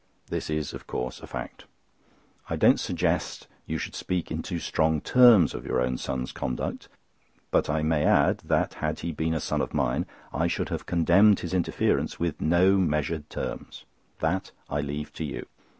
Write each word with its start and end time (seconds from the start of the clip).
This 0.31 0.49
is, 0.49 0.73
of 0.73 0.87
course, 0.87 1.19
a 1.19 1.27
fact. 1.27 1.65
I 2.49 2.55
don't 2.55 2.79
suggest 2.79 3.41
that 3.41 3.47
you 3.67 3.77
should 3.77 3.93
speak 3.93 4.31
in 4.31 4.41
too 4.41 4.57
strong 4.57 4.99
terms 4.99 5.53
of 5.53 5.63
your 5.63 5.79
own 5.79 5.99
son's 5.99 6.31
conduct; 6.31 6.87
but 7.51 7.69
I 7.69 7.83
may 7.83 8.03
add, 8.03 8.39
that 8.39 8.73
had 8.73 9.01
he 9.01 9.11
been 9.11 9.35
a 9.35 9.39
son 9.39 9.61
of 9.61 9.75
mine, 9.75 10.07
I 10.33 10.47
should 10.47 10.69
have 10.69 10.87
condemned 10.87 11.41
his 11.41 11.53
interference 11.53 12.19
with 12.19 12.41
no 12.41 12.77
measured 12.77 13.29
terms. 13.29 13.85
That 14.21 14.49
I 14.71 14.81
leave 14.81 15.13
to 15.13 15.23
you. 15.23 15.45